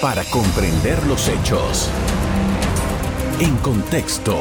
[0.00, 1.90] para comprender los hechos.
[3.40, 4.36] En contexto.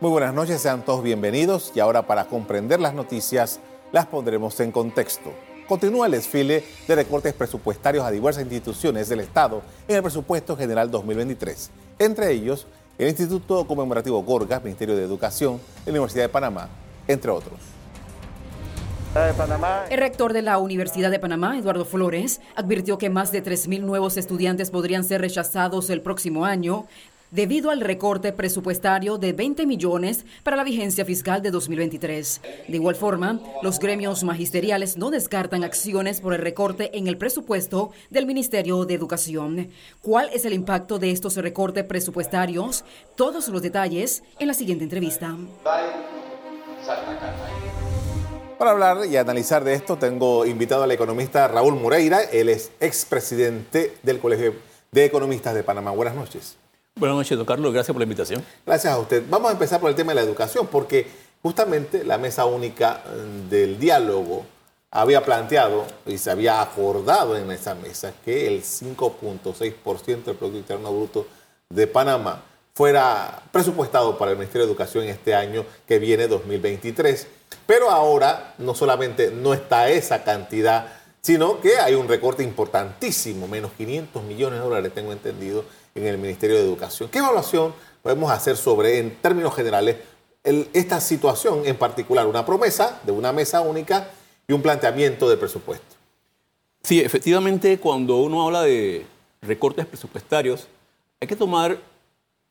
[0.00, 3.60] Muy buenas noches, sean todos bienvenidos y ahora para comprender las noticias
[3.92, 5.32] las pondremos en contexto.
[5.66, 10.90] Continúa el desfile de recortes presupuestarios a diversas instituciones del Estado en el presupuesto general
[10.90, 12.66] 2023, entre ellos
[12.98, 16.68] el Instituto Conmemorativo Gorgas, Ministerio de Educación, la Universidad de Panamá,
[17.08, 17.81] entre otros.
[19.14, 24.16] El rector de la Universidad de Panamá, Eduardo Flores, advirtió que más de 3.000 nuevos
[24.16, 26.86] estudiantes podrían ser rechazados el próximo año
[27.30, 32.40] debido al recorte presupuestario de 20 millones para la vigencia fiscal de 2023.
[32.68, 37.90] De igual forma, los gremios magisteriales no descartan acciones por el recorte en el presupuesto
[38.08, 39.68] del Ministerio de Educación.
[40.00, 42.84] ¿Cuál es el impacto de estos recortes presupuestarios?
[43.14, 45.36] Todos los detalles en la siguiente entrevista.
[48.62, 52.22] Para hablar y analizar de esto, tengo invitado al economista Raúl Moreira.
[52.22, 54.54] Él es expresidente del Colegio
[54.92, 55.90] de Economistas de Panamá.
[55.90, 56.54] Buenas noches.
[56.94, 57.72] Buenas noches, don Carlos.
[57.72, 58.44] Gracias por la invitación.
[58.64, 59.24] Gracias a usted.
[59.28, 61.08] Vamos a empezar por el tema de la educación, porque
[61.42, 64.46] justamente la mesa única mm, del diálogo
[64.92, 70.92] había planteado y se había acordado en esa mesa que el 5.6% del Producto Interno
[70.92, 71.26] Bruto
[71.68, 72.44] de Panamá
[72.74, 77.26] fuera presupuestado para el Ministerio de Educación este año que viene 2023
[77.66, 83.72] pero ahora no solamente no está esa cantidad, sino que hay un recorte importantísimo, menos
[83.72, 87.08] 500 millones de dólares, tengo entendido, en el Ministerio de Educación.
[87.10, 89.96] ¿Qué evaluación podemos hacer sobre, en términos generales,
[90.42, 92.26] esta situación en particular?
[92.26, 94.08] Una promesa de una mesa única
[94.48, 95.96] y un planteamiento de presupuesto.
[96.82, 99.06] Sí, efectivamente, cuando uno habla de
[99.42, 100.66] recortes presupuestarios,
[101.20, 101.78] hay que tomar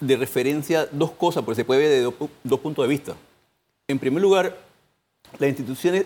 [0.02, 3.16] de referencia dos cosas, porque se puede ver de dos, puntos de vista.
[3.88, 4.58] En primer lugar,
[5.40, 6.06] las instituciones,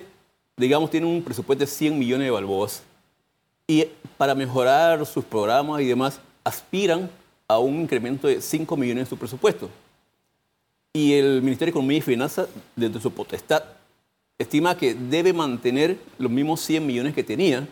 [0.57, 2.83] digamos, tienen un presupuesto de 100 millones de balboas
[3.67, 3.85] y
[4.17, 7.09] para mejorar sus programas y demás aspiran
[7.47, 9.69] a un incremento de 5 millones en su presupuesto.
[10.93, 13.63] Y el Ministerio de Economía y Finanzas, desde su potestad,
[14.37, 17.67] estima que debe mantener los mismos 100 millones que tenía.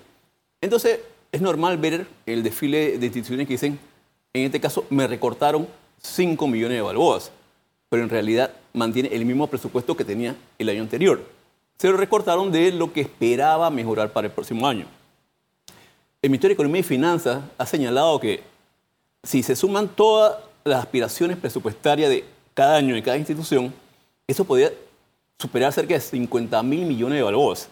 [0.61, 0.99] Entonces,
[1.31, 3.79] es normal ver el desfile de instituciones que dicen,
[4.33, 5.67] en este caso, me recortaron
[6.03, 7.31] 5 millones de balboas,
[7.89, 11.33] pero en realidad mantiene el mismo presupuesto que tenía el año anterior
[11.83, 14.85] se lo recortaron de lo que esperaba mejorar para el próximo año.
[16.21, 18.41] El Ministerio de Economía y Finanzas ha señalado que
[19.21, 23.73] si se suman todas las aspiraciones presupuestarias de cada año de cada institución,
[24.25, 24.71] eso podría
[25.37, 27.67] superar cerca de 50 mil millones de balboas.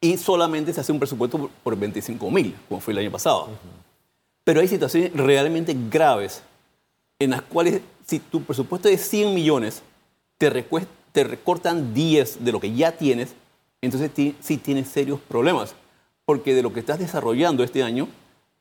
[0.00, 3.50] Y solamente se hace un presupuesto por 25 mil, como fue el año pasado.
[4.44, 6.42] Pero hay situaciones realmente graves
[7.20, 9.82] en las cuales si tu presupuesto es de 100 millones,
[10.38, 10.50] te,
[11.12, 13.34] te recortan 10 de lo que ya tienes,
[13.80, 14.10] entonces
[14.40, 15.76] sí tienes serios problemas.
[16.24, 18.08] Porque de lo que estás desarrollando este año,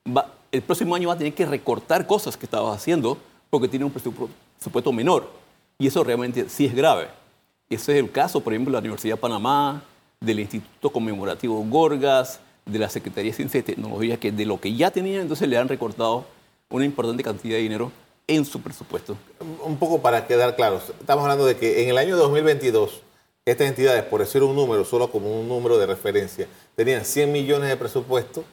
[0.06, 3.18] va, el próximo año va a tener que recortar cosas que estabas haciendo
[3.50, 5.31] porque tiene un presupuesto menor.
[5.78, 7.08] Y eso realmente sí es grave.
[7.69, 9.84] Ese es el caso, por ejemplo, de la Universidad de Panamá,
[10.19, 14.74] del Instituto Conmemorativo Gorgas, de la Secretaría de Ciencia y Tecnología, que de lo que
[14.74, 16.25] ya tenían, entonces le han recortado
[16.69, 17.92] una importante cantidad de dinero
[18.29, 19.17] en su presupuesto.
[19.66, 23.01] Un poco para quedar claros, estamos hablando de que en el año 2022
[23.44, 27.69] estas entidades, por decir un número, solo como un número de referencia, tenían 100 millones
[27.69, 28.44] de presupuesto,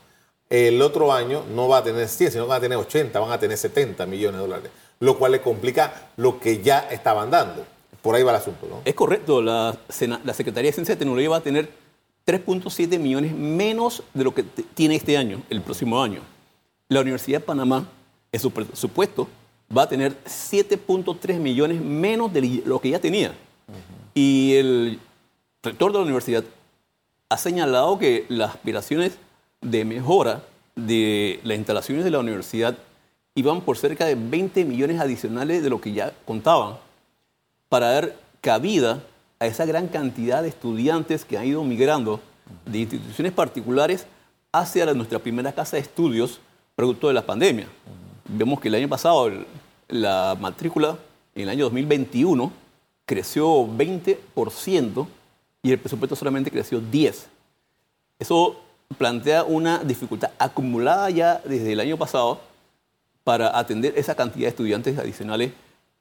[0.48, 3.32] el otro año no va a tener 100, sino que van a tener 80, van
[3.32, 4.70] a tener 70 millones de dólares,
[5.00, 7.66] lo cual le complica lo que ya estaban dando.
[8.00, 8.81] Por ahí va el asunto, ¿no?
[8.84, 9.76] Es correcto, la,
[10.25, 11.69] la Secretaría de Ciencia y Tecnología va a tener
[12.26, 16.22] 3.7 millones menos de lo que tiene este año, el próximo año.
[16.88, 17.88] La Universidad de Panamá,
[18.32, 19.28] en su presupuesto,
[19.75, 23.34] va a tener 7.3 millones menos de lo que ya tenía.
[24.15, 25.00] Y el
[25.62, 26.44] rector de la universidad
[27.28, 29.19] ha señalado que las aspiraciones
[29.60, 30.43] de mejora
[30.77, 32.77] de las instalaciones de la universidad
[33.34, 36.77] iban por cerca de 20 millones adicionales de lo que ya contaban
[37.69, 39.03] para dar cabida
[39.41, 42.21] a esa gran cantidad de estudiantes que han ido migrando
[42.65, 44.06] de instituciones particulares
[44.53, 46.41] hacia nuestra primera casa de estudios
[46.77, 47.66] producto de la pandemia
[48.28, 49.31] vemos que el año pasado
[49.89, 50.99] la matrícula
[51.34, 52.53] en el año 2021
[53.05, 55.07] creció 20%
[55.63, 57.25] y el presupuesto solamente creció 10%.
[58.19, 58.57] Eso
[58.99, 62.41] plantea una dificultad acumulada ya desde el año pasado
[63.25, 65.53] para atender esa cantidad de estudiantes adicionales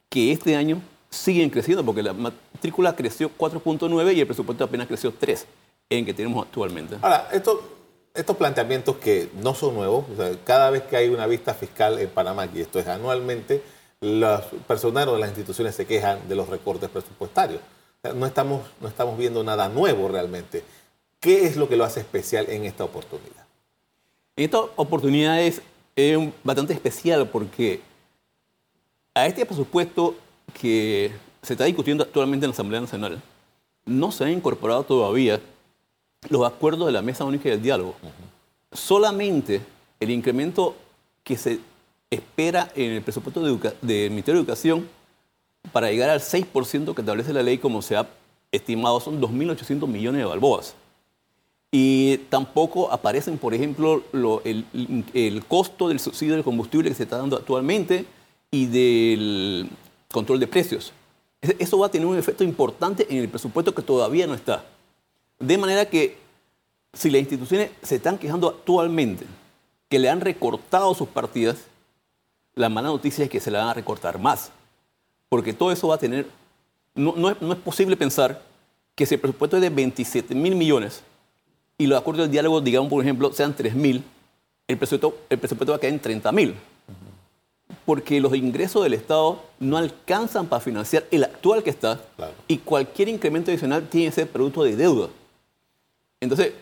[0.10, 5.12] que este año siguen creciendo, porque la matrícula creció 4.9 y el presupuesto apenas creció
[5.12, 5.46] 3
[5.90, 6.98] en que tenemos actualmente.
[7.02, 7.75] Ahora, esto
[8.16, 10.06] estos planteamientos que no son nuevos,
[10.46, 13.62] cada vez que hay una vista fiscal en Panamá, y esto es anualmente,
[14.02, 17.62] los personeros de las instituciones se quejan de los recortes presupuestarios.
[18.16, 20.64] no, estamos, no estamos viendo nada nuevo realmente.
[21.20, 23.46] ¿Qué es lo que lo hace especial en esta oportunidad?
[24.36, 25.62] Esta oportunidad es
[26.44, 27.82] bastante especial porque
[29.14, 30.16] a este presupuesto
[30.60, 33.22] que se está discutiendo actualmente en la Asamblea Nacional,
[33.86, 35.40] no se han incorporado todavía
[36.30, 37.96] los acuerdos de la Mesa Única del Diálogo.
[38.72, 39.62] Solamente
[40.00, 40.76] el incremento
[41.24, 41.60] que se
[42.10, 44.88] espera en el presupuesto del Ministerio de Educación
[45.72, 48.08] para llegar al 6% que establece la ley, como se ha
[48.52, 50.76] estimado, son 2.800 millones de balboas.
[51.72, 54.04] Y tampoco aparecen, por ejemplo,
[54.46, 54.66] el,
[55.14, 58.06] el, costo del subsidio del combustible que se está dando actualmente
[58.52, 59.70] y del
[60.12, 60.94] control de precios.
[61.42, 64.64] Eso va a tener un efecto importante en el presupuesto que todavía no está.
[65.40, 66.18] De manera que
[66.94, 69.26] si las instituciones se están quejando actualmente
[69.90, 71.58] que le han recortado sus partidas,
[72.56, 74.52] la mala noticia es que se la van a recortar más.
[75.30, 76.28] Porque todo eso va a tener...
[76.96, 78.42] No, es, posible pensar
[78.96, 81.04] que si el presupuesto es de 27 mil millones
[81.78, 84.02] y los acuerdos del diálogo, digamos, por ejemplo, sean 3 mil,
[84.68, 86.56] el presupuesto, el presupuesto va a quedar en 30 mil.
[87.86, 92.00] Porque los ingresos del Estado no alcanzan para financiar el actual que está
[92.48, 95.10] y cualquier incremento adicional tiene que ser producto de deuda.
[96.20, 96.54] Entonces,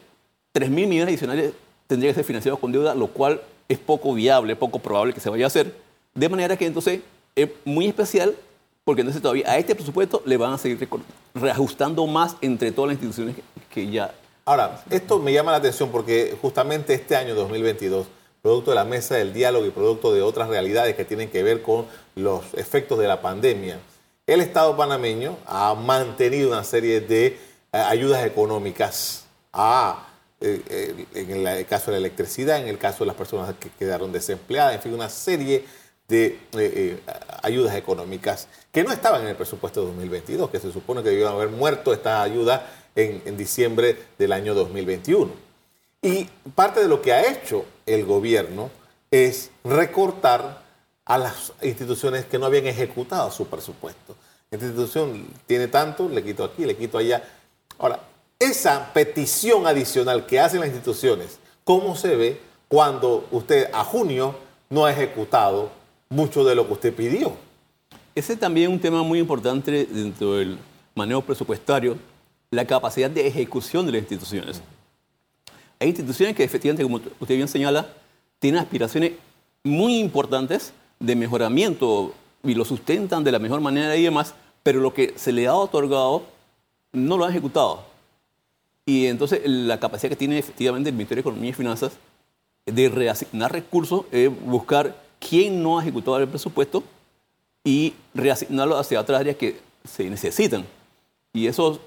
[0.52, 1.54] 3 mil millones adicionales
[1.88, 5.30] tendrían que ser financiados con deuda, lo cual es poco viable, poco probable que se
[5.30, 5.76] vaya a hacer.
[6.14, 7.02] De manera que entonces
[7.36, 8.36] es muy especial
[8.84, 10.88] porque entonces todavía a este presupuesto le van a seguir
[11.34, 13.36] reajustando más entre todas las instituciones
[13.70, 14.14] que, ya...
[14.46, 18.08] Ahora, esto me llama la atención porque justamente este año 2022,
[18.42, 21.62] producto de la mesa del diálogo y producto de otras realidades que tienen que ver
[21.62, 21.86] con
[22.16, 23.80] los efectos de la pandemia,
[24.28, 27.38] el Estado panameño ha mantenido una serie de eh,
[27.72, 29.23] ayudas económicas
[29.54, 30.08] a
[30.42, 33.70] eh, eh, en el caso de la electricidad, en el caso de las personas que
[33.70, 35.66] quedaron desempleadas, en fin, una serie
[36.10, 37.00] de eh,
[37.42, 41.32] ayudas económicas que no estaban en el presupuesto de 2022, que se supone que debían
[41.32, 45.32] haber muerto esta ayuda en, en diciembre del año 2021.
[46.02, 48.70] Y parte de lo que ha hecho el gobierno
[49.12, 50.62] es recortar
[51.06, 54.18] a las instituciones que no habían ejecutado su presupuesto.
[54.52, 57.24] Esta institución tiene tanto, le quito aquí, le quito allá.
[57.80, 58.00] Ahora,
[58.44, 64.36] esa petición adicional que hacen las instituciones, ¿cómo se ve cuando usted a junio
[64.70, 65.72] no ha ejecutado
[66.10, 67.34] mucho de lo que usted pidió?
[68.16, 70.58] Ese también es un tema muy importante dentro del
[70.94, 71.98] manejo presupuestario,
[72.52, 74.62] la capacidad de ejecución de las instituciones.
[75.80, 77.88] Hay instituciones que efectivamente, como usted bien señala,
[78.40, 79.14] tienen aspiraciones
[79.64, 82.14] muy importantes de mejoramiento
[82.44, 85.56] y lo sustentan de la mejor manera y demás, pero lo que se le ha
[85.56, 86.24] otorgado
[86.92, 87.93] no lo han ejecutado.
[88.86, 91.94] Y entonces la capacidad que tiene efectivamente el Ministerio de Economía y Finanzas
[92.66, 96.84] de reasignar recursos es buscar quién no ha ejecutado el presupuesto
[97.64, 100.66] y reasignarlo hacia otras áreas que se necesitan.
[101.32, 101.80] Y eso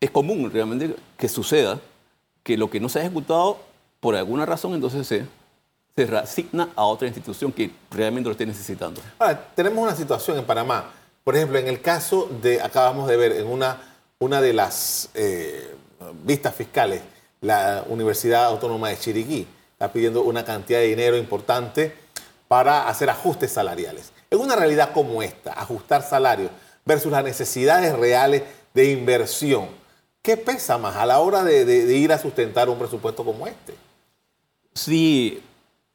[0.00, 1.80] es común realmente que suceda,
[2.42, 3.58] que lo que no se ha ejecutado
[4.00, 5.26] por alguna razón entonces se,
[5.94, 9.00] se reasigna a otra institución que realmente lo esté necesitando.
[9.18, 10.90] Ahora, tenemos una situación en Panamá,
[11.22, 13.78] por ejemplo, en el caso de, acabamos de ver en una,
[14.18, 15.08] una de las...
[15.14, 15.76] Eh,
[16.24, 17.02] vistas fiscales,
[17.40, 21.92] la Universidad Autónoma de Chiriquí está pidiendo una cantidad de dinero importante
[22.48, 24.12] para hacer ajustes salariales.
[24.30, 26.50] En una realidad como esta, ajustar salarios
[26.84, 28.42] versus las necesidades reales
[28.74, 29.68] de inversión,
[30.22, 33.74] ¿qué pesa más a la hora de, ir a sustentar un presupuesto como este?
[34.74, 35.42] Sí,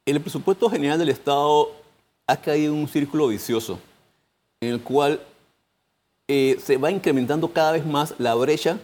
[0.05, 1.71] el presupuesto general del Estado
[2.27, 3.79] ha caído en un círculo vicioso
[4.59, 5.21] en el cual
[6.27, 8.79] eh, se va incrementando cada vez más la brecha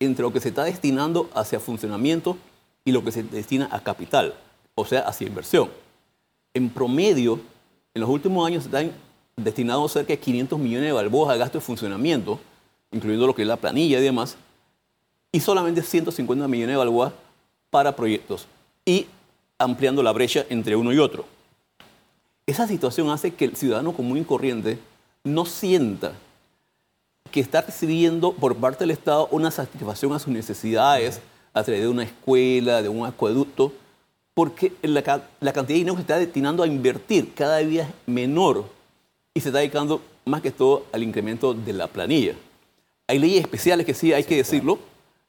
[0.00, 2.36] entre lo que se está destinando hacia funcionamiento
[2.84, 4.34] y lo que se destina a capital,
[4.74, 5.70] o sea, hacia inversión.
[6.54, 7.40] En promedio,
[7.94, 8.92] en los últimos años se están
[9.36, 12.38] destinados cerca de 500 millones de balboas a gasto de funcionamiento,
[12.92, 14.36] incluyendo lo que es la planilla y demás,
[15.32, 17.12] y solamente 150 millones de balboas
[17.70, 18.46] para proyectos,
[18.84, 19.06] y
[19.58, 21.26] ampliando la brecha entre uno y otro.
[22.46, 24.78] Esa situación hace que el ciudadano común y corriente
[25.24, 26.12] no sienta
[27.30, 31.20] que está recibiendo por parte del Estado una satisfacción a sus necesidades
[31.52, 33.72] a través de una escuela, de un acueducto,
[34.34, 38.66] porque la, cantidad de dinero que se está destinando a invertir cada día es menor
[39.32, 42.34] y se está dedicando más que todo al incremento de la planilla.
[43.06, 44.78] Hay leyes especiales que sí, hay que decirlo,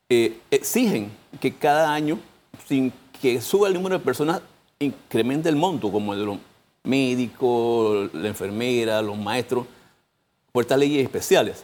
[0.09, 2.19] eh, exigen que cada año,
[2.67, 4.41] sin que suba el número de personas,
[4.79, 6.37] incremente el monto, como el de los
[6.83, 9.65] médicos, la enfermera, los maestros,
[10.51, 11.63] por estas leyes especiales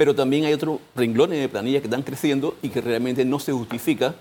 [0.00, 3.52] pero también hay otros renglones de planilla que están creciendo y que realmente no se
[3.52, 4.14] justifica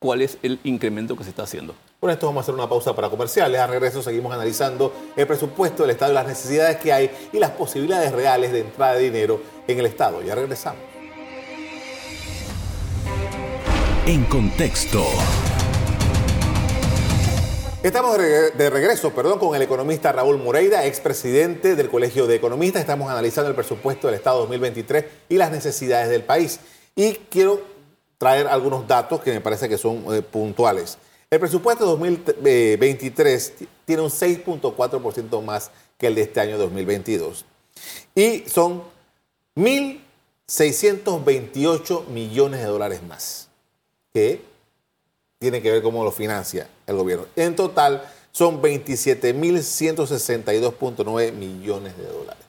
[0.00, 1.76] cuál es el incremento que se está haciendo.
[2.00, 3.60] Con esto vamos a hacer una pausa para comerciales.
[3.60, 8.10] A regreso seguimos analizando el presupuesto del Estado, las necesidades que hay y las posibilidades
[8.10, 10.20] reales de entrada de dinero en el Estado.
[10.22, 10.82] Ya regresamos.
[14.08, 15.04] En contexto.
[17.82, 22.80] Estamos de regreso, perdón, con el economista Raúl Moreira, expresidente del Colegio de Economistas.
[22.80, 26.60] Estamos analizando el presupuesto del Estado 2023 y las necesidades del país.
[26.94, 27.60] Y quiero
[28.18, 30.96] traer algunos datos que me parece que son eh, puntuales.
[31.28, 37.44] El presupuesto 2023 tiene un 6.4% más que el de este año 2022.
[38.14, 38.84] Y son
[39.56, 43.48] 1.628 millones de dólares más
[44.14, 44.51] que
[45.42, 47.26] tiene que ver cómo lo financia el gobierno.
[47.34, 52.44] En total son 27.162.9 millones de dólares.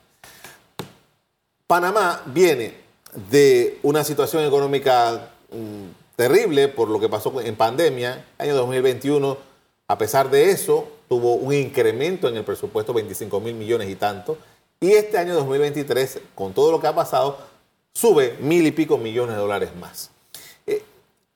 [1.66, 2.76] Panamá viene
[3.32, 8.28] de una situación económica mm, terrible por lo que pasó en pandemia.
[8.38, 9.40] Año 2021,
[9.88, 14.38] a pesar de eso, tuvo un incremento en el presupuesto, 25 mil millones y tanto.
[14.80, 17.40] Y este año 2023, con todo lo que ha pasado,
[17.92, 20.12] sube mil y pico millones de dólares más.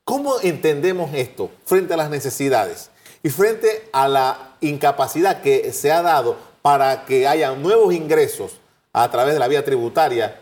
[0.08, 2.92] ¿Cómo entendemos esto frente a las necesidades
[3.24, 8.54] y frente a la incapacidad que se ha dado para que haya nuevos ingresos
[8.94, 10.40] a través de la vía tributaria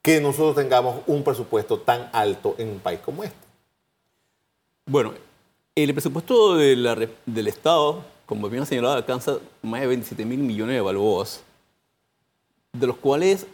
[0.00, 3.36] que nosotros tengamos un presupuesto tan alto en un país como este?
[4.86, 5.12] Bueno,
[5.74, 10.80] el presupuesto del Estado, como bien ha señalado, alcanza más de 27 mil millones de
[10.80, 11.42] balboas,
[12.72, 13.48] de los cuales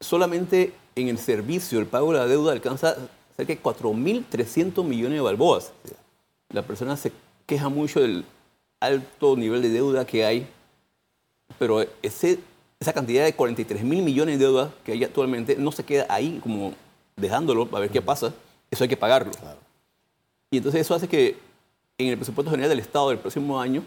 [0.00, 2.96] solamente en el servicio, el pago de la deuda alcanza
[3.38, 5.72] cerca de 4.300 millones de balboas.
[6.50, 7.12] La persona se
[7.46, 8.24] queja mucho del
[8.80, 10.48] alto nivel de deuda que hay,
[11.56, 12.40] pero ese,
[12.80, 16.40] esa cantidad de 43 mil millones de deuda que hay actualmente no se queda ahí
[16.42, 16.74] como
[17.16, 18.34] dejándolo para ver qué pasa,
[18.72, 19.30] eso hay que pagarlo.
[20.50, 21.36] Y entonces eso hace que
[21.96, 23.84] en el presupuesto general del Estado del próximo año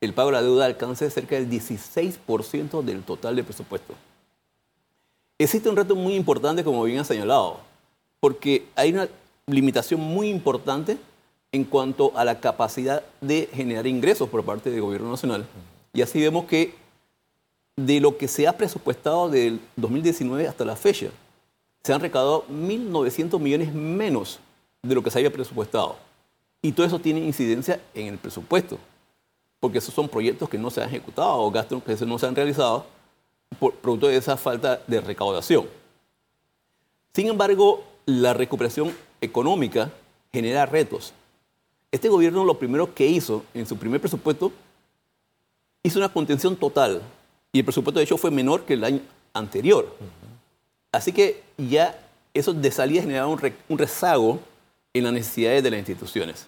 [0.00, 3.94] el pago de la deuda alcance cerca del 16% del total del presupuesto.
[5.38, 7.60] Existe un reto muy importante, como bien ha señalado,
[8.20, 9.08] porque hay una
[9.46, 10.98] limitación muy importante
[11.52, 15.46] en cuanto a la capacidad de generar ingresos por parte del gobierno nacional.
[15.92, 16.74] Y así vemos que
[17.76, 21.08] de lo que se ha presupuestado del 2019 hasta la fecha,
[21.82, 24.40] se han recaudado 1.900 millones menos
[24.82, 25.96] de lo que se había presupuestado.
[26.62, 28.78] Y todo eso tiene incidencia en el presupuesto,
[29.60, 32.34] porque esos son proyectos que no se han ejecutado o gastos que no se han
[32.34, 32.86] realizado
[33.60, 35.66] por producto de esa falta de recaudación.
[37.14, 39.92] Sin embargo, la recuperación económica
[40.32, 41.12] genera retos.
[41.92, 44.52] Este gobierno lo primero que hizo en su primer presupuesto,
[45.82, 47.02] hizo una contención total
[47.52, 49.00] y el presupuesto de hecho fue menor que el año
[49.34, 49.94] anterior.
[50.92, 51.98] Así que ya
[52.32, 54.40] eso de salida generaba un, un rezago
[54.94, 56.46] en las necesidades de las instituciones,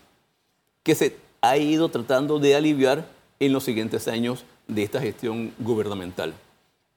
[0.83, 3.07] que se ha ido tratando de aliviar
[3.41, 6.35] en los siguientes años de esta gestión gubernamental.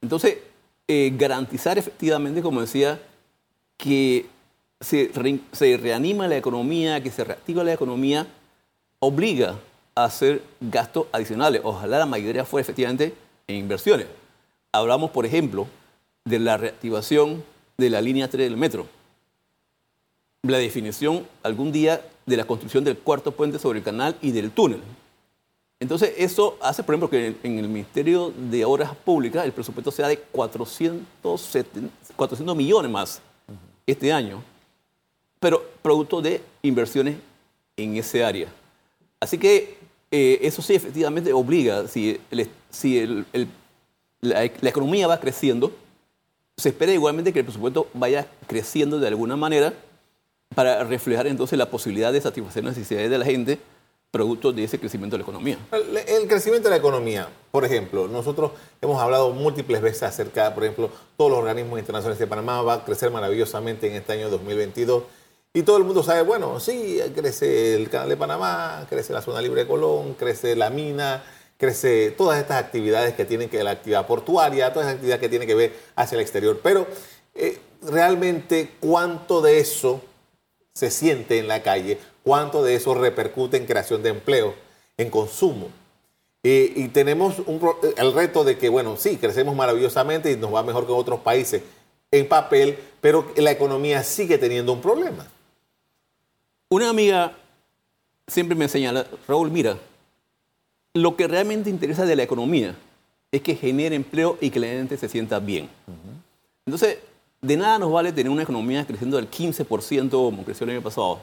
[0.02, 0.38] Entonces,
[0.88, 3.00] eh, garantizar efectivamente, como decía,
[3.78, 4.26] que
[4.82, 8.28] se, reanima la economía, que se reactiva la economía,
[9.00, 9.60] obliga
[9.96, 11.62] a hacer gastos adicionales.
[11.64, 13.14] Ojalá la mayoría fuera efectivamente
[13.48, 14.08] en inversiones.
[14.72, 15.68] Hablamos, por ejemplo,
[16.26, 17.44] de la reactivación
[17.78, 18.88] de la línea 3 del metro.
[20.44, 24.52] La definición algún día de la construcción del cuarto puente sobre el canal y del
[24.52, 24.82] túnel.
[25.80, 30.08] Entonces, eso hace, por ejemplo, que en el Ministerio de Obras Públicas el presupuesto sea
[30.08, 31.06] de 400,
[32.16, 33.22] 400 millones más
[33.86, 34.44] este año
[35.42, 37.18] pero producto de inversiones
[37.76, 38.48] en ese área.
[39.20, 39.76] Así que
[40.12, 42.22] eh, eso sí efectivamente obliga, si,
[42.70, 43.26] si
[44.22, 45.72] la, economía va creciendo,
[46.58, 49.74] se espera igualmente que el presupuesto vaya creciendo de alguna manera
[50.54, 53.58] para reflejar entonces la posibilidad de satisfacer las necesidades de la gente
[54.12, 55.58] producto de ese crecimiento de la economía.
[55.72, 60.66] El, el, crecimiento de la economía, por ejemplo, nosotros hemos hablado múltiples veces acerca, por
[60.66, 65.04] ejemplo, todos los organismos internacionales de Panamá va a crecer maravillosamente en este año 2022
[65.54, 69.42] y todo el mundo sabe, bueno, sí, crece el canal de Panamá, crece la zona
[69.42, 71.24] libre de Colón, crece la mina,
[71.58, 75.30] crece todas estas actividades que tienen que ver la actividad portuaria, todas estas actividades que
[75.30, 76.62] tienen que ver hacia el exterior.
[76.64, 76.88] Pero
[77.36, 80.02] eh, realmente, ¿cuánto de eso
[80.74, 82.00] se siente en la calle?
[82.24, 84.56] ¿Cuánto de eso repercute en creación de empleo,
[84.98, 85.70] en consumo?
[86.44, 87.36] Y tenemos
[87.98, 91.62] el reto de que, bueno, sí, crecemos maravillosamente y nos va mejor que otros países
[92.10, 95.28] en papel, pero la economía sigue teniendo un problema.
[96.72, 97.34] Una amiga
[98.26, 99.78] siempre me señala, Raúl, mira,
[100.94, 102.78] lo que realmente interesa de la economía
[103.30, 105.68] es que genere empleo y que la gente se sienta bien.
[106.66, 107.00] Entonces,
[107.42, 111.20] de nada nos vale tener una economía creciendo del 15% como creció el año pasado.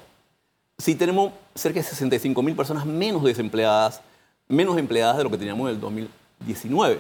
[0.76, 4.02] Si tenemos cerca de 65 mil personas menos desempleadas,
[4.48, 6.98] menos empleadas de lo que teníamos en el 2019.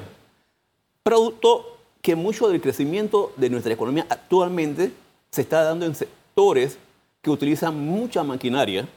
[1.02, 4.90] Producto que mucho del crecimiento de nuestra economía actualmente
[5.30, 6.78] se está dando en sectores
[7.22, 8.88] que utilizan mucha maquinaria,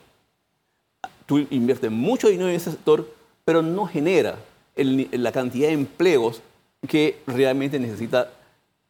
[1.26, 3.10] tú inviertes mucho dinero en ese sector,
[3.46, 4.38] pero no genera
[4.76, 6.42] la cantidad de empleos
[6.88, 8.32] que realmente necesita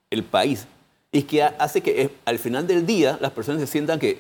[0.10, 0.68] el país.
[1.12, 4.20] Y que hace que eh, al final del día las personas se sientan que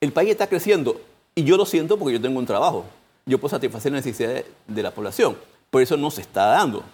[0.00, 1.00] el país está creciendo
[1.34, 2.84] y yo lo siento porque yo tengo un trabajo.
[3.24, 5.36] Yo puedo satisfacer las necesidades de la población.
[5.70, 6.84] Por eso no se está dando.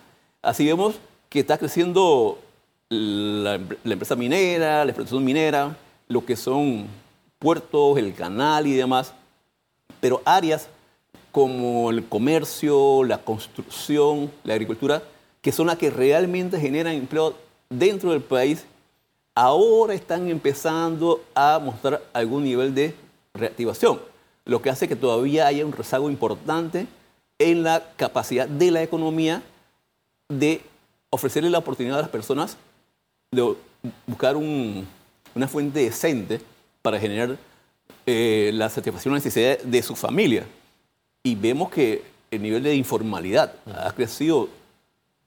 [0.41, 0.95] Así vemos
[1.29, 2.39] que está creciendo
[2.89, 5.77] la, la empresa minera, la explotación minera,
[6.09, 6.87] lo que son
[7.43, 9.13] puertos, el canal y demás.
[10.01, 10.69] Pero áreas
[11.33, 15.03] como el comercio, la construcción, la agricultura,
[15.41, 17.35] que son las que realmente generan empleo
[17.69, 18.65] dentro del país,
[19.35, 22.95] ahora están empezando a mostrar algún nivel de
[23.35, 24.01] reactivación,
[24.45, 26.87] lo que hace que todavía haya un rezago importante
[27.39, 29.43] en la capacidad de la economía
[30.29, 30.61] de
[31.11, 32.57] ofrecerle la oportunidad a las personas
[33.31, 33.55] de
[34.07, 36.41] buscar una fuente decente
[36.83, 37.39] para generar
[38.07, 40.45] eh, la satisfacción de las necesidades de su familia
[41.23, 44.49] y vemos que el nivel de informalidad ha crecido,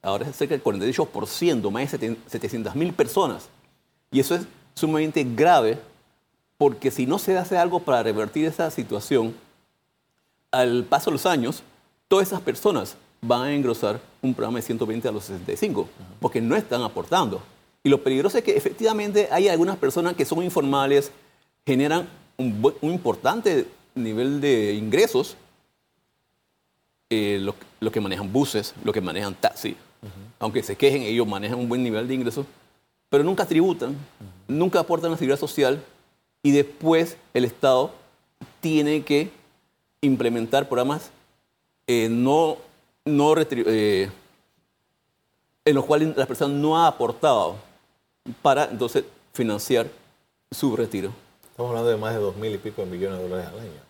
[0.01, 3.47] ahora es cerca del 48%, más de 700 mil personas.
[4.11, 5.77] Y eso es sumamente grave
[6.57, 9.35] porque si no se hace algo para revertir esa situación,
[10.51, 11.63] al paso de los años,
[12.07, 15.87] todas esas personas van a engrosar un programa de 120 a los 65,
[16.19, 17.41] porque no están aportando.
[17.83, 21.11] Y lo peligroso es que efectivamente hay algunas personas que son informales,
[21.65, 22.07] generan
[22.37, 25.37] un, un importante nivel de ingresos,
[27.09, 29.75] eh, los, que manejan buses, los que manejan taxi,
[30.39, 32.45] aunque se quejen, ellos manejan un buen nivel de ingresos,
[33.09, 33.95] pero nunca tributan,
[34.47, 35.81] nunca aportan a la seguridad social
[36.43, 37.91] y después el Estado
[38.59, 39.31] tiene que
[40.01, 41.09] implementar programas
[41.87, 42.57] eh, no,
[43.05, 44.09] no eh,
[45.63, 47.55] en los cuales la persona no ha aportado
[48.41, 49.87] para entonces financiar
[50.51, 51.11] su retiro.
[51.55, 53.85] Estamos hablando de más de dos mil y pico de millones de dólares al año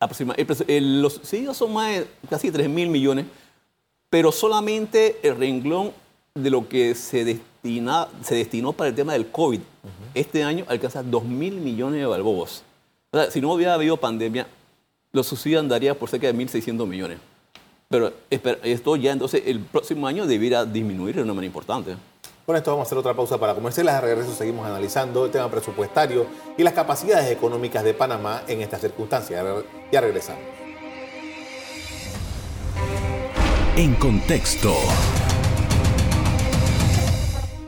[0.00, 0.80] aproximadamente.
[0.80, 3.26] Los subsidios son más de casi 3 mil millones,
[4.08, 5.92] pero solamente el renglón
[6.34, 9.60] de lo que se, destina, se destinó para el tema del COVID
[10.14, 12.64] este año alcanza 2 mil millones de balboas.
[13.12, 14.46] O sea, si no hubiera habido pandemia,
[15.12, 17.18] los subsidios andarían por cerca de 1.600 millones.
[17.88, 21.96] Pero esto ya entonces el próximo año debiera disminuir de una manera importante.
[22.50, 23.94] Con esto vamos a hacer otra pausa para comerciales.
[23.94, 28.80] A regreso seguimos analizando el tema presupuestario y las capacidades económicas de Panamá en estas
[28.80, 29.46] circunstancias.
[29.92, 30.42] Ya regresamos.
[33.76, 34.74] En contexto.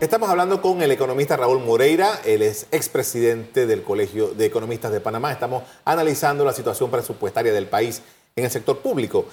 [0.00, 4.98] Estamos hablando con el economista Raúl Moreira, él es expresidente del Colegio de Economistas de
[4.98, 5.30] Panamá.
[5.30, 8.02] Estamos analizando la situación presupuestaria del país
[8.34, 9.26] en el sector público.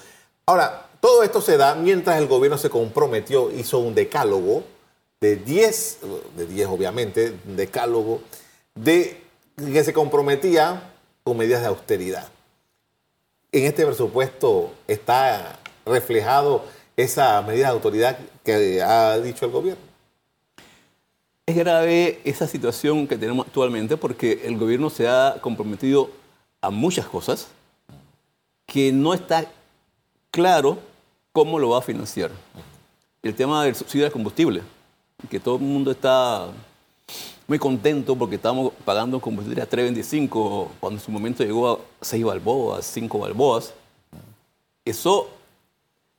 [0.46, 4.62] Ahora, todo esto se da mientras el gobierno se comprometió, hizo un decálogo
[5.20, 5.98] de 10,
[6.36, 8.22] de 10 obviamente, decálogo,
[8.74, 9.20] de
[9.56, 12.28] que se comprometía con medidas de austeridad.
[13.52, 16.64] En este presupuesto está reflejado
[16.96, 19.82] esa medida de autoridad que ha dicho el gobierno.
[21.44, 26.10] Es grave esa situación que tenemos actualmente porque el gobierno se ha comprometido
[26.62, 27.48] a muchas cosas
[28.66, 29.50] que no está
[30.30, 30.78] claro
[31.32, 32.30] cómo lo va a financiar.
[33.22, 34.62] El tema del subsidio de combustible
[35.28, 36.48] que todo el mundo está
[37.46, 42.24] muy contento porque estamos pagando combustible a 3.25 cuando en su momento llegó a 6
[42.24, 43.74] balboas, 5 balboas.
[44.84, 45.28] Eso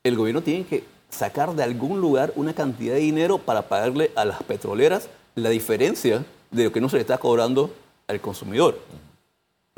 [0.04, 4.26] el gobierno tiene que sacar de algún lugar una cantidad de dinero para pagarle a
[4.26, 7.74] las petroleras la diferencia de lo que no se le está cobrando
[8.08, 8.80] al consumidor.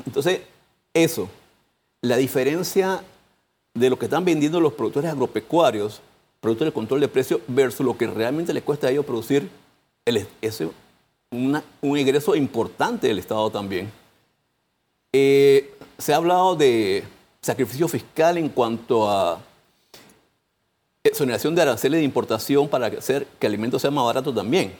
[0.04, 0.40] Entonces,
[0.92, 1.28] eso,
[2.00, 3.02] la diferencia
[3.74, 6.00] de lo que están vendiendo los productores agropecuarios
[6.44, 9.48] producto del control de precios versus lo que realmente le cuesta a ellos producir
[10.04, 10.68] el, ese,
[11.30, 13.90] un ingreso importante del Estado también.
[15.14, 17.02] Eh, se ha hablado de
[17.40, 19.40] sacrificio fiscal en cuanto a
[21.02, 24.76] exoneración de aranceles de importación para hacer que alimentos sean más baratos también.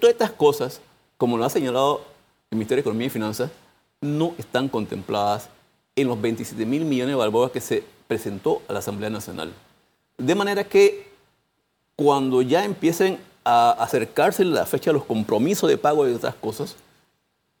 [0.00, 0.80] Todas estas cosas,
[1.18, 2.04] como lo ha señalado
[2.50, 3.52] el Ministerio de Economía y Finanzas,
[4.00, 5.48] no están contempladas
[5.94, 9.52] en los 27 mil millones de balboas que se presentó a la Asamblea Nacional.
[10.22, 11.08] De manera que
[11.96, 16.76] cuando ya empiecen a acercarse la fecha de los compromisos de pago de otras cosas,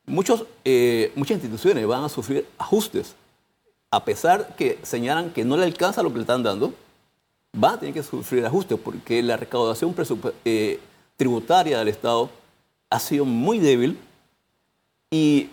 [0.06, 3.16] muchos, eh, muchas instituciones van a sufrir ajustes.
[3.90, 6.72] A pesar que señalan que no le alcanza lo que le están dando,
[7.52, 9.92] van a tener que sufrir ajustes porque la recaudación
[10.44, 10.78] eh,
[11.16, 12.30] tributaria del Estado
[12.90, 13.98] ha sido muy débil
[15.10, 15.50] y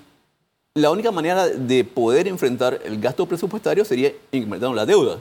[0.76, 5.19] la única manera de poder enfrentar el gasto presupuestario sería incrementando la deuda.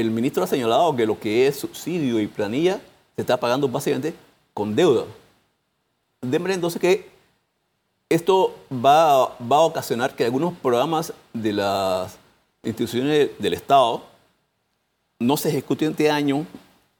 [0.00, 2.80] El ministro ha señalado que lo que es subsidio y planilla
[3.14, 4.14] se está pagando básicamente
[4.52, 5.04] con deuda.
[6.20, 7.08] De manera entonces que
[8.10, 12.18] esto va, va a ocasionar que algunos programas de las
[12.62, 14.02] instituciones del Estado
[15.18, 16.44] no se ejecuten este año,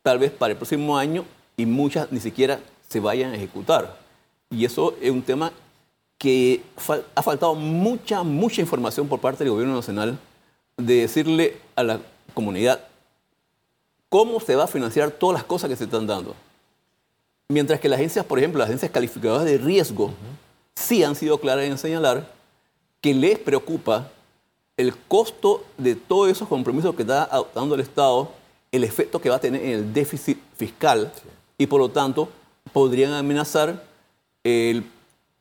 [0.03, 3.99] tal vez para el próximo año, y muchas ni siquiera se vayan a ejecutar.
[4.49, 5.53] Y eso es un tema
[6.17, 6.63] que
[7.15, 10.19] ha faltado mucha, mucha información por parte del gobierno nacional
[10.79, 12.01] de decirle a la
[12.35, 12.81] comunidad
[14.09, 16.35] cómo se va a financiar todas las cosas que se están dando.
[17.49, 20.11] Mientras que las agencias, por ejemplo, las agencias calificadoras de riesgo,
[20.75, 22.27] sí han sido claras en señalar
[23.01, 24.11] que les preocupa
[24.77, 28.31] el costo de todos esos compromisos que está adoptando el Estado,
[28.73, 31.13] el efecto que va a tener en el déficit fiscal
[31.57, 32.29] y por lo tanto
[32.73, 33.83] podrían amenazar
[34.45, 34.85] el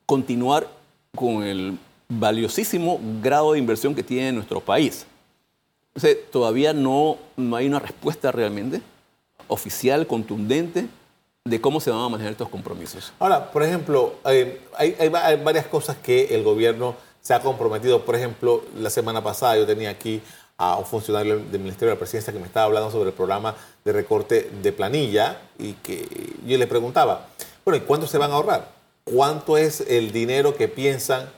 [0.06, 0.68] continuar
[1.14, 5.06] con el valiosísimo grado de inversión que tiene nuestro país.
[5.96, 8.82] Entonces, todavía no, no hay una respuesta realmente
[9.48, 10.86] oficial, contundente,
[11.44, 13.14] de cómo se van a manejar estos compromisos.
[13.18, 18.04] Ahora, por ejemplo, eh, hay, hay varias cosas que el gobierno se ha comprometido.
[18.04, 20.20] Por ejemplo, la semana pasada yo tenía aquí
[20.58, 23.54] a un funcionario del Ministerio de la Presidencia que me estaba hablando sobre el programa
[23.82, 26.06] de recorte de planilla y que
[26.46, 27.28] yo le preguntaba,
[27.64, 28.70] bueno, ¿y cuánto se van a ahorrar?
[29.04, 31.30] ¿Cuánto es el dinero que piensan?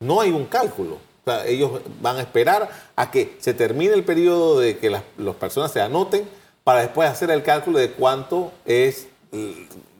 [0.00, 0.98] No hay un cálculo.
[1.24, 5.02] O sea, ellos van a esperar a que se termine el periodo de que las,
[5.18, 6.28] las personas se anoten
[6.64, 9.08] para después hacer el cálculo de cuánto es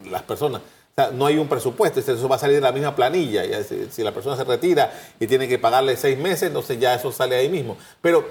[0.04, 0.60] las personas.
[0.60, 3.44] O sea, no hay un presupuesto, eso va a salir de la misma planilla.
[3.90, 7.36] Si la persona se retira y tiene que pagarle seis meses, entonces ya eso sale
[7.36, 7.76] ahí mismo.
[8.00, 8.28] Pero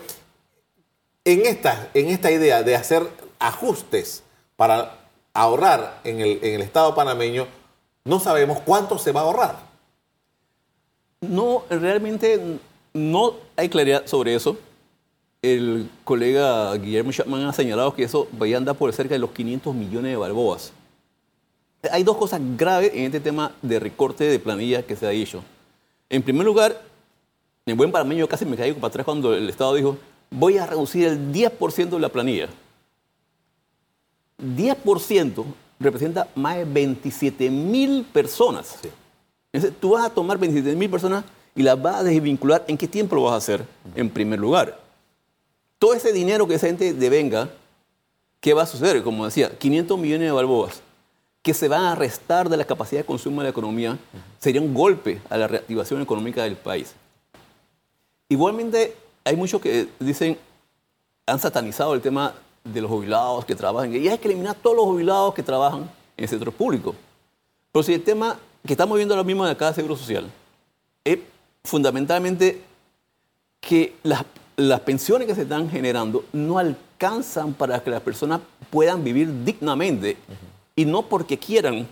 [1.25, 3.07] en esta, en esta idea de hacer
[3.39, 4.23] ajustes
[4.55, 4.97] para
[5.33, 7.47] ahorrar en el, en el Estado panameño,
[8.03, 9.55] no sabemos cuánto se va a ahorrar.
[11.21, 12.59] No, realmente
[12.93, 14.57] no hay claridad sobre eso.
[15.41, 19.31] El colega Guillermo Chapman ha señalado que eso vaya a andar por cerca de los
[19.31, 20.71] 500 millones de balboas.
[21.91, 25.43] Hay dos cosas graves en este tema de recorte de planilla que se ha hecho.
[26.09, 26.79] En primer lugar,
[27.65, 29.97] en buen panameño casi me caigo para atrás cuando el Estado dijo,
[30.29, 32.49] voy a reducir el 10% de la planilla.
[34.39, 35.43] 10%
[35.79, 38.77] representa más de 27 mil personas.
[39.51, 41.23] Entonces, tú vas a tomar 27 mil personas
[41.55, 42.63] y las vas a desvincular.
[42.67, 43.65] ¿En qué tiempo lo vas a hacer?
[43.95, 44.79] En primer lugar.
[45.79, 47.49] Todo ese dinero que esa gente devenga,
[48.39, 49.01] ¿qué va a suceder?
[49.03, 50.81] Como decía, 500 millones de balboas
[51.41, 53.97] que se van a restar de la capacidad de consumo de la economía,
[54.39, 56.93] sería un golpe a la reactivación económica del país.
[58.29, 60.37] Igualmente, hay muchos que dicen,
[61.25, 64.85] han satanizado el tema de los jubilados que trabajan, y hay que eliminar todos los
[64.85, 66.95] jubilados que trabajan en el sector público.
[67.71, 70.29] Pero si el tema que estamos viendo ahora mismo de de Seguro Social
[71.03, 71.17] es
[71.63, 72.61] fundamentalmente
[73.59, 74.25] que las,
[74.81, 80.17] pensiones que se están generando no alcanzan para que las personas puedan vivir dignamente
[80.75, 81.87] y no porque quieran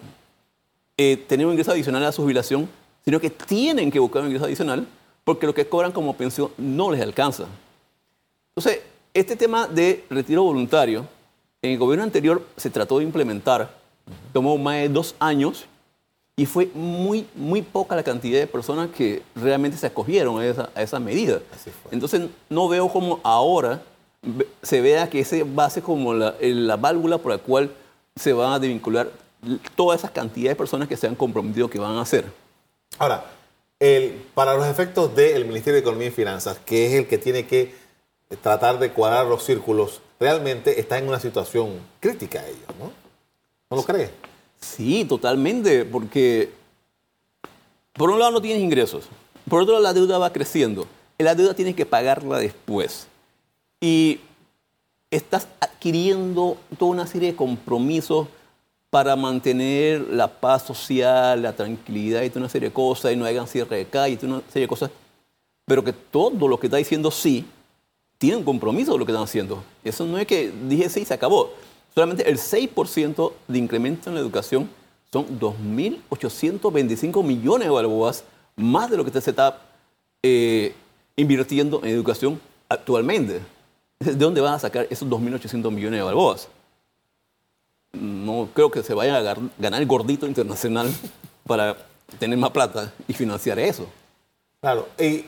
[0.97, 2.69] eh, tener un ingreso adicional a su jubilación,
[3.05, 4.85] sino que tienen que buscar un ingreso adicional
[5.23, 7.45] porque lo que cobran como pensión no les alcanza.
[8.55, 8.81] Entonces,
[9.13, 11.07] este tema de retiro voluntario,
[11.61, 13.73] en el gobierno anterior se trató de implementar,
[14.33, 15.65] tomó más de dos años
[16.39, 20.69] y fue muy, muy poca la cantidad de personas que realmente se acogieron a esa,
[20.73, 21.41] a esa medida.
[21.91, 23.81] Entonces, no veo como ahora
[24.61, 26.35] se vea que ese va a ser como la,
[26.77, 27.71] válvula por la cual
[28.15, 29.11] se van a desvincular
[29.75, 32.23] todas esas cantidades de personas que se han comprometido que van a hacer.
[32.99, 33.25] Ahora,
[33.77, 37.47] el- para los efectos del Ministerio de Economía y Finanzas, que es el que tiene
[37.47, 37.75] que
[38.41, 42.93] tratar de cuadrar los círculos, realmente está en una situación crítica ellos, ¿no?
[43.69, 44.09] ¿No lo cree?
[44.59, 46.51] Sí, totalmente, porque
[47.93, 49.05] por un lado no tienes ingresos,
[49.49, 53.07] por otro lado la deuda va creciendo, y la deuda tienes que pagarla después.
[53.81, 54.19] Y
[55.11, 58.27] estás adquiriendo toda una serie de compromisos
[58.89, 63.25] para mantener la paz social, la tranquilidad y toda una serie de cosas, y no
[63.25, 64.91] hagan cierre de calle y toda una serie de cosas,
[65.65, 67.45] pero que todo lo que está diciendo sí,
[68.17, 69.63] tiene un compromiso con lo que están haciendo.
[69.83, 71.53] Eso no es que dije sí, se acabó.
[71.93, 74.69] Solamente el 6% de incremento en la educación
[75.11, 78.23] son 2.825 millones de balboas,
[78.55, 79.61] más de lo que se está
[80.21, 80.73] eh,
[81.15, 83.41] invirtiendo en educación actualmente.
[83.99, 86.47] ¿De dónde van a sacar esos 2.800 millones de balboas?
[87.91, 90.89] No creo que se vayan a ganar el gordito internacional
[91.47, 91.75] para
[92.19, 93.87] tener más plata y financiar eso.
[94.61, 94.87] Claro.
[94.99, 95.25] Y,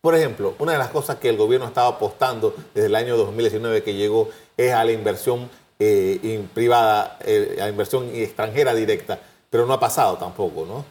[0.00, 3.82] por ejemplo, una de las cosas que el gobierno estaba apostando desde el año 2019
[3.82, 9.66] que llegó es a la inversión eh, in- privada, eh, a inversión extranjera directa, pero
[9.66, 10.84] no ha pasado tampoco, ¿no?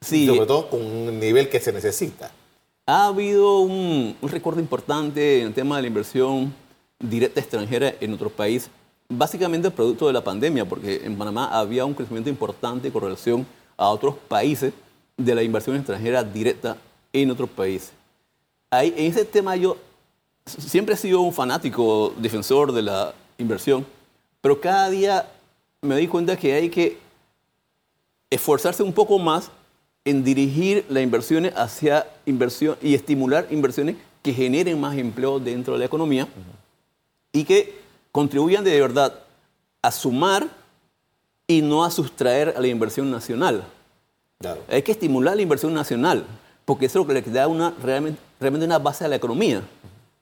[0.00, 2.30] Sí, Sobre todo con un nivel que se necesita.
[2.86, 6.54] Ha habido un, un recorte importante en el tema de la inversión
[6.98, 8.68] directa extranjera en nuestro país,
[9.08, 13.88] básicamente producto de la pandemia, porque en Panamá había un crecimiento importante con relación a
[13.88, 14.72] otros países
[15.16, 16.76] de la inversión extranjera directa
[17.12, 17.92] en otros países.
[18.70, 19.76] Ahí, en ese tema yo
[20.44, 23.86] siempre he sido un fanático, defensor de la inversión,
[24.40, 25.28] pero cada día
[25.80, 26.98] me di cuenta que hay que
[28.30, 29.50] esforzarse un poco más
[30.04, 35.80] en dirigir las inversiones hacia inversión y estimular inversiones que generen más empleo dentro de
[35.80, 36.28] la economía
[37.32, 37.78] y que
[38.12, 39.20] contribuyan de verdad
[39.82, 40.46] a sumar
[41.46, 43.64] y no a sustraer a la inversión nacional.
[44.68, 46.24] Hay que estimular la inversión nacional,
[46.64, 49.62] porque eso es lo que le da una, realmente, realmente una base a la economía.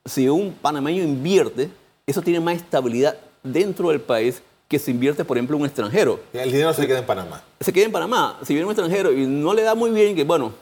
[0.05, 1.71] Si un panameño invierte,
[2.07, 6.21] eso tiene más estabilidad dentro del país que se invierte, por ejemplo, un extranjero.
[6.33, 7.43] El dinero se queda en Panamá.
[7.61, 8.39] Se queda en Panamá.
[8.43, 10.53] Si viene un extranjero y no le da muy bien, que bueno,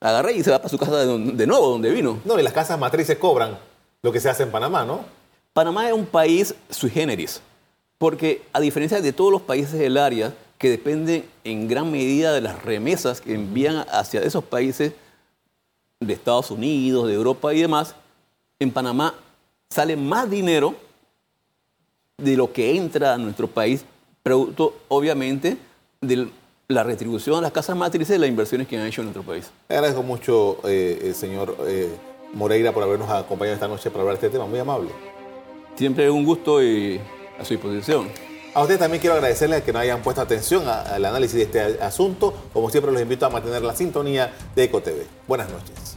[0.00, 2.18] agarra y se va para su casa de, nuevo, donde vino.
[2.24, 3.58] No, y las casas matrices cobran
[4.02, 5.04] lo que se hace en Panamá, ¿no?
[5.52, 7.42] Panamá es un país sui generis,
[7.98, 12.42] porque a diferencia de todos los países del área, que dependen en gran medida de
[12.42, 14.92] las remesas que envían hacia esos países
[15.98, 17.94] de Estados Unidos, de Europa y demás,
[18.58, 19.14] en Panamá
[19.70, 20.74] sale más dinero
[22.18, 23.84] de lo que entra a nuestro país,
[24.22, 25.56] producto obviamente
[26.00, 26.28] de
[26.68, 29.50] la retribución a las casas matrices de las inversiones que han hecho en nuestro país.
[29.68, 31.88] Le agradezco mucho, eh, señor eh,
[32.34, 34.46] Moreira, por habernos acompañado esta noche para hablar de este tema.
[34.46, 34.90] Muy amable.
[35.76, 37.00] Siempre es un gusto y
[37.38, 38.08] a su disposición.
[38.52, 42.34] A usted también quiero agradecerles que nos hayan puesto atención al análisis de este asunto.
[42.52, 45.06] Como siempre, los invito a mantener la sintonía de EcoTV.
[45.28, 45.96] Buenas noches.